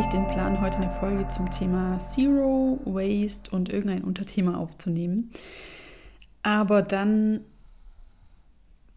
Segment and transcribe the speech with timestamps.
[0.00, 5.30] ich den Plan, heute eine Folge zum Thema Zero Waste und irgendein Unterthema aufzunehmen.
[6.42, 7.40] Aber dann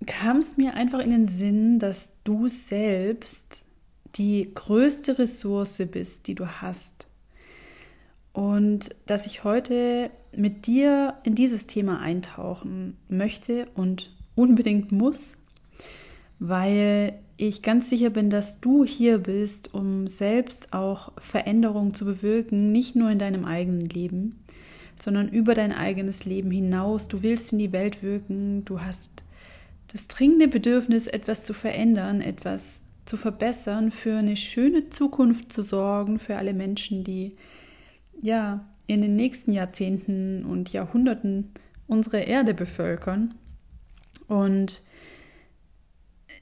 [0.06, 3.64] kam es mir einfach in den Sinn, dass du selbst
[4.16, 7.06] die größte Ressource bist, die du hast.
[8.32, 15.36] Und dass ich heute mit dir in dieses Thema eintauchen möchte und unbedingt muss,
[16.40, 22.72] weil ich ganz sicher bin, dass du hier bist, um selbst auch Veränderungen zu bewirken,
[22.72, 24.44] nicht nur in deinem eigenen Leben,
[25.02, 27.08] sondern über dein eigenes Leben hinaus.
[27.08, 29.24] Du willst in die Welt wirken, du hast
[29.92, 36.20] das dringende Bedürfnis, etwas zu verändern, etwas zu verbessern, für eine schöne Zukunft zu sorgen,
[36.20, 37.36] für alle Menschen, die
[38.22, 41.52] ja in den nächsten Jahrzehnten und Jahrhunderten
[41.88, 43.36] unsere Erde bevölkern.
[44.28, 44.82] Und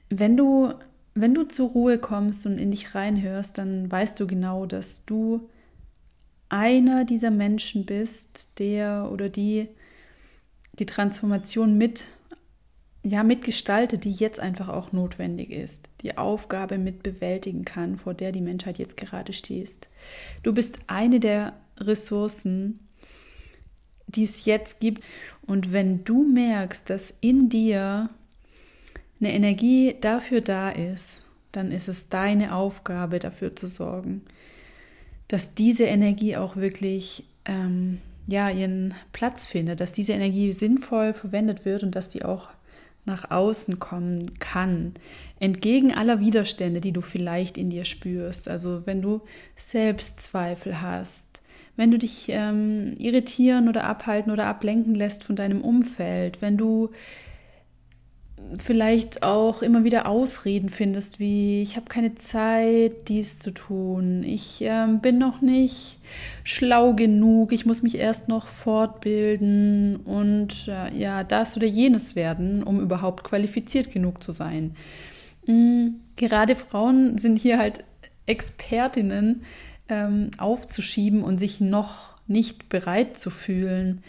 [0.08, 0.72] wenn du,
[1.14, 5.48] wenn du zur Ruhe kommst und in dich reinhörst, dann weißt du genau, dass du
[6.48, 9.68] einer dieser Menschen bist, der oder die
[10.78, 12.06] die Transformation mit
[13.02, 18.32] ja mitgestaltet, die jetzt einfach auch notwendig ist, die Aufgabe mit bewältigen kann, vor der
[18.32, 19.88] die Menschheit jetzt gerade stehst.
[20.42, 22.78] Du bist eine der Ressourcen,
[24.06, 25.02] die es jetzt gibt.
[25.46, 28.10] Und wenn du merkst, dass in dir
[29.22, 31.20] eine Energie dafür da ist,
[31.52, 34.22] dann ist es deine Aufgabe, dafür zu sorgen,
[35.28, 41.64] dass diese Energie auch wirklich ähm, ja, ihren Platz findet, dass diese Energie sinnvoll verwendet
[41.64, 42.50] wird und dass die auch
[43.04, 44.94] nach außen kommen kann,
[45.40, 48.48] entgegen aller Widerstände, die du vielleicht in dir spürst.
[48.48, 49.22] Also wenn du
[49.56, 51.42] Selbstzweifel hast,
[51.76, 56.90] wenn du dich ähm, irritieren oder abhalten oder ablenken lässt von deinem Umfeld, wenn du
[58.58, 64.62] vielleicht auch immer wieder Ausreden findest, wie ich habe keine Zeit, dies zu tun, ich
[64.62, 65.98] äh, bin noch nicht
[66.44, 72.62] schlau genug, ich muss mich erst noch fortbilden und äh, ja, das oder jenes werden,
[72.62, 74.76] um überhaupt qualifiziert genug zu sein.
[75.46, 75.96] Mhm.
[76.16, 77.84] Gerade Frauen sind hier halt
[78.26, 79.42] Expertinnen
[79.88, 84.02] ähm, aufzuschieben und sich noch nicht bereit zu fühlen,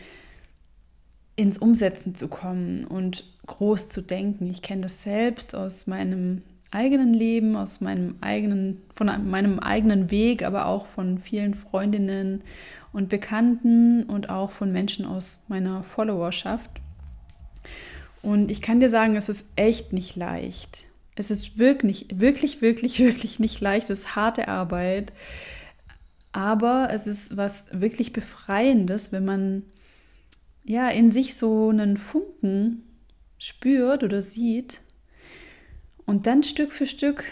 [1.35, 4.49] ins Umsetzen zu kommen und groß zu denken.
[4.49, 10.43] Ich kenne das selbst aus meinem eigenen Leben, aus meinem eigenen, von meinem eigenen Weg,
[10.43, 12.41] aber auch von vielen Freundinnen
[12.91, 16.69] und Bekannten und auch von Menschen aus meiner Followerschaft.
[18.21, 20.85] Und ich kann dir sagen, es ist echt nicht leicht.
[21.15, 23.89] Es ist wirklich, wirklich, wirklich, wirklich nicht leicht.
[23.89, 25.13] Es ist harte Arbeit.
[26.31, 29.63] Aber es ist was wirklich Befreiendes, wenn man
[30.63, 32.83] ja in sich so einen Funken
[33.43, 34.79] spürt oder sieht
[36.05, 37.25] und dann Stück für Stück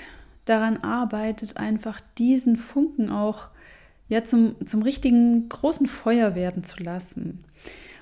[0.44, 3.48] daran arbeitet, einfach diesen Funken auch
[4.10, 7.46] ja zum, zum richtigen großen Feuer werden zu lassen.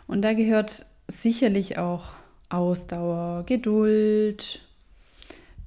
[0.08, 2.14] Und da gehört sicherlich auch
[2.50, 4.62] Ausdauer, Geduld,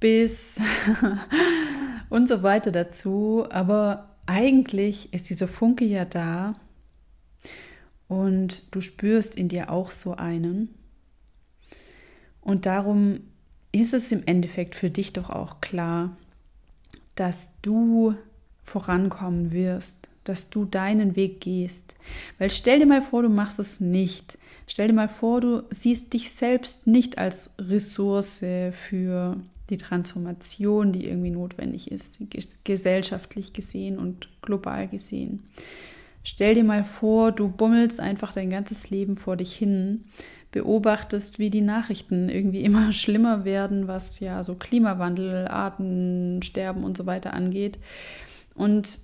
[0.01, 0.59] Biss
[2.09, 3.45] und so weiter dazu.
[3.51, 6.55] Aber eigentlich ist dieser Funke ja da
[8.09, 10.82] und du spürst in dir auch so einen.
[12.43, 13.21] Und darum
[13.71, 16.15] ist es im Endeffekt für dich doch auch klar,
[17.15, 18.15] dass du
[18.63, 21.95] vorankommen wirst, dass du deinen Weg gehst.
[22.37, 24.37] Weil stell dir mal vor, du machst es nicht.
[24.67, 29.37] Stell dir mal vor, du siehst dich selbst nicht als Ressource für
[29.69, 32.19] die Transformation, die irgendwie notwendig ist,
[32.63, 35.43] gesellschaftlich gesehen und global gesehen.
[36.23, 40.05] Stell dir mal vor, du bummelst einfach dein ganzes Leben vor dich hin,
[40.53, 47.05] beobachtest, wie die Nachrichten irgendwie immer schlimmer werden, was ja so Klimawandel, Artensterben und so
[47.05, 47.77] weiter angeht.
[48.55, 48.99] Und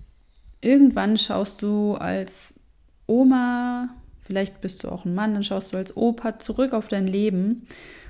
[0.62, 2.62] irgendwann schaust du als
[3.08, 3.90] Oma,
[4.22, 7.68] vielleicht bist du auch ein Mann, dann schaust du als Opa zurück auf dein Leben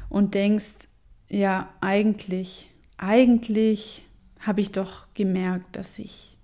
[0.10, 0.90] und denkst,
[1.30, 4.04] ja, eigentlich, eigentlich
[4.40, 6.36] habe ich doch gemerkt, dass ich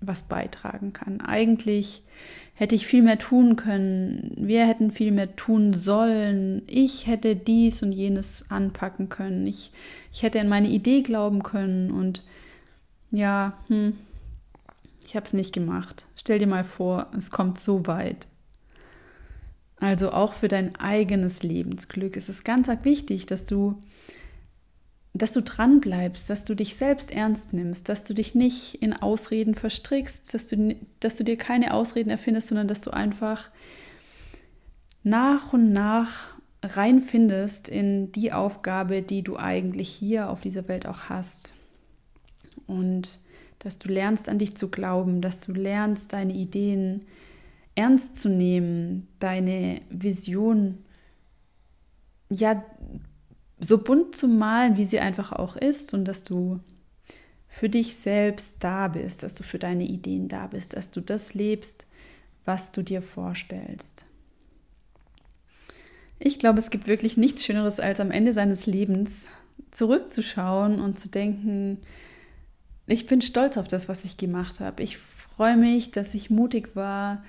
[0.00, 1.20] was beitragen kann.
[1.20, 2.02] Eigentlich
[2.62, 7.82] hätte ich viel mehr tun können, wir hätten viel mehr tun sollen, ich hätte dies
[7.82, 9.72] und jenes anpacken können, ich,
[10.12, 12.22] ich hätte an meine Idee glauben können und
[13.10, 13.94] ja, hm,
[15.04, 16.06] ich habe es nicht gemacht.
[16.14, 18.28] Stell dir mal vor, es kommt so weit.
[19.80, 23.80] Also auch für dein eigenes Lebensglück ist es ganz wichtig, dass du
[25.14, 28.94] dass du dran bleibst, dass du dich selbst ernst nimmst, dass du dich nicht in
[28.94, 33.50] Ausreden verstrickst, dass du, dass du dir keine Ausreden erfindest, sondern dass du einfach
[35.02, 41.08] nach und nach reinfindest in die Aufgabe, die du eigentlich hier auf dieser Welt auch
[41.08, 41.54] hast.
[42.66, 43.20] Und
[43.58, 47.04] dass du lernst an dich zu glauben, dass du lernst deine Ideen
[47.74, 50.78] ernst zu nehmen, deine Vision
[52.30, 52.64] ja
[53.64, 56.60] so bunt zu malen, wie sie einfach auch ist und dass du
[57.48, 61.34] für dich selbst da bist, dass du für deine Ideen da bist, dass du das
[61.34, 61.86] lebst,
[62.44, 64.04] was du dir vorstellst.
[66.18, 69.26] Ich glaube, es gibt wirklich nichts Schöneres, als am Ende seines Lebens
[69.70, 71.78] zurückzuschauen und zu denken,
[72.86, 74.82] ich bin stolz auf das, was ich gemacht habe.
[74.82, 77.24] Ich freue mich, dass ich mutig war,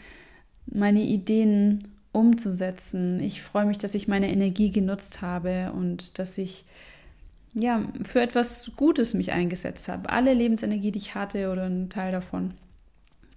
[0.65, 3.19] meine Ideen umzusetzen.
[3.19, 6.63] Ich freue mich, dass ich meine Energie genutzt habe und dass ich
[7.53, 10.09] ja für etwas Gutes mich eingesetzt habe.
[10.09, 12.53] Alle Lebensenergie, die ich hatte oder einen Teil davon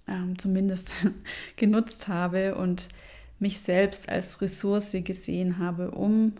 [0.07, 0.93] ähm, zumindest
[1.57, 2.87] genutzt habe und
[3.39, 6.33] mich selbst als Ressource gesehen habe, um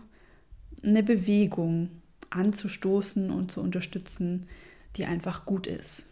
[0.82, 1.90] eine Bewegung
[2.30, 4.48] anzustoßen und zu unterstützen,
[4.96, 6.06] die einfach gut ist.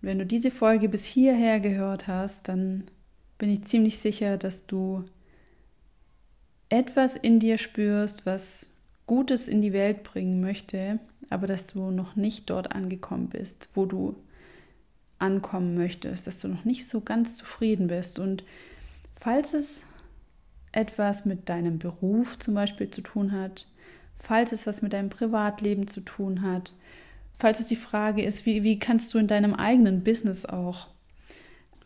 [0.00, 2.84] Und wenn du diese Folge bis hierher gehört hast, dann
[3.38, 5.04] bin ich ziemlich sicher, dass du
[6.68, 8.72] etwas in dir spürst, was
[9.06, 10.98] Gutes in die Welt bringen möchte,
[11.30, 14.16] aber dass du noch nicht dort angekommen bist, wo du
[15.18, 18.18] ankommen möchtest, dass du noch nicht so ganz zufrieden bist.
[18.18, 18.44] Und
[19.14, 19.82] falls es
[20.72, 23.66] etwas mit deinem Beruf zum Beispiel zu tun hat,
[24.18, 26.74] falls es was mit deinem Privatleben zu tun hat,
[27.32, 30.88] falls es die Frage ist, wie, wie kannst du in deinem eigenen Business auch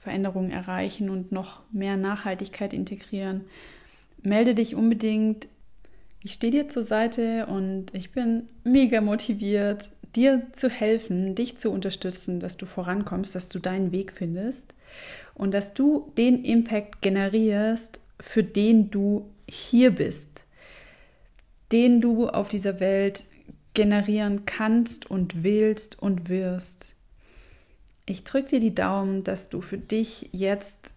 [0.00, 3.42] Veränderungen erreichen und noch mehr Nachhaltigkeit integrieren,
[4.22, 5.46] melde dich unbedingt.
[6.22, 11.70] Ich stehe dir zur Seite und ich bin mega motiviert, dir zu helfen, dich zu
[11.70, 14.74] unterstützen, dass du vorankommst, dass du deinen Weg findest
[15.34, 20.44] und dass du den Impact generierst, für den du hier bist,
[21.72, 23.24] den du auf dieser Welt
[23.74, 26.99] generieren kannst und willst und wirst.
[28.10, 30.94] Ich drücke dir die Daumen, dass du für dich jetzt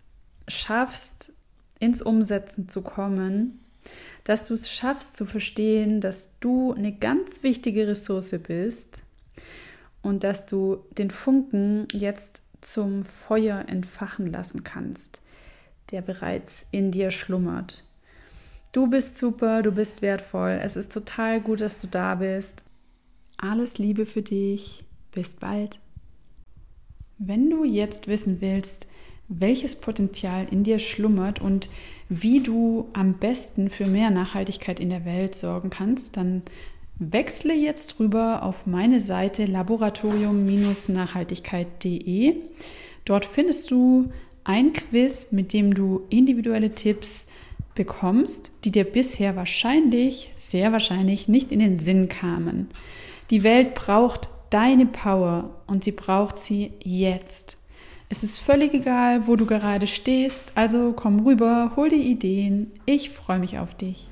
[0.47, 1.31] schaffst,
[1.79, 3.59] ins Umsetzen zu kommen,
[4.23, 9.03] dass du es schaffst zu verstehen, dass du eine ganz wichtige Ressource bist
[10.01, 15.21] und dass du den Funken jetzt zum Feuer entfachen lassen kannst,
[15.91, 17.83] der bereits in dir schlummert.
[18.71, 20.59] Du bist super, du bist wertvoll.
[20.63, 22.63] Es ist total gut, dass du da bist.
[23.37, 24.83] Alles Liebe für dich.
[25.11, 25.77] Bis bald.
[27.25, 28.85] Wenn du jetzt wissen willst,
[29.29, 31.69] welches Potenzial in dir schlummert und
[32.09, 36.41] wie du am besten für mehr Nachhaltigkeit in der Welt sorgen kannst, dann
[36.99, 42.35] wechsle jetzt rüber auf meine Seite laboratorium-nachhaltigkeit.de.
[43.05, 44.11] Dort findest du
[44.43, 47.27] ein Quiz, mit dem du individuelle Tipps
[47.73, 52.67] bekommst, die dir bisher wahrscheinlich, sehr wahrscheinlich nicht in den Sinn kamen.
[53.29, 57.57] Die Welt braucht deine Power und sie braucht sie jetzt.
[58.09, 62.71] Es ist völlig egal, wo du gerade stehst, also komm rüber, hol die Ideen.
[62.85, 64.09] Ich freue mich auf dich.